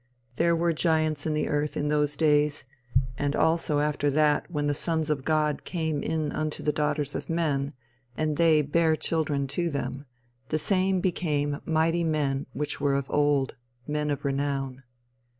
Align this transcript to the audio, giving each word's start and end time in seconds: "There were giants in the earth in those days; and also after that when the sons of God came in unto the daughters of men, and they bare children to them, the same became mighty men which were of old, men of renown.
"There 0.37 0.55
were 0.55 0.73
giants 0.73 1.27
in 1.27 1.35
the 1.35 1.47
earth 1.47 1.77
in 1.77 1.89
those 1.89 2.17
days; 2.17 2.65
and 3.19 3.35
also 3.35 3.77
after 3.77 4.09
that 4.09 4.49
when 4.49 4.65
the 4.65 4.73
sons 4.73 5.11
of 5.11 5.23
God 5.23 5.63
came 5.63 6.01
in 6.01 6.31
unto 6.31 6.63
the 6.63 6.73
daughters 6.73 7.13
of 7.13 7.29
men, 7.29 7.73
and 8.17 8.35
they 8.35 8.63
bare 8.63 8.95
children 8.95 9.45
to 9.49 9.69
them, 9.69 10.07
the 10.49 10.57
same 10.57 11.01
became 11.01 11.59
mighty 11.65 12.03
men 12.03 12.47
which 12.53 12.81
were 12.81 12.95
of 12.95 13.11
old, 13.11 13.53
men 13.85 14.09
of 14.09 14.25
renown. 14.25 14.81